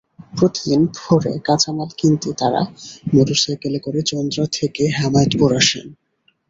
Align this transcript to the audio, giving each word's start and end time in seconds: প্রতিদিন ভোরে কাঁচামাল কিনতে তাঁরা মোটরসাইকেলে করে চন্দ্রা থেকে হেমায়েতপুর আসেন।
প্রতিদিন 0.37 0.81
ভোরে 0.97 1.33
কাঁচামাল 1.45 1.89
কিনতে 1.97 2.29
তাঁরা 2.33 2.61
মোটরসাইকেলে 3.13 3.79
করে 3.79 3.99
চন্দ্রা 4.01 4.45
থেকে 4.57 4.83
হেমায়েতপুর 4.97 5.49
আসেন। 5.57 5.87